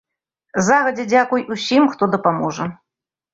[0.67, 2.65] Загадзя дзякуй усім, хто дапаможа.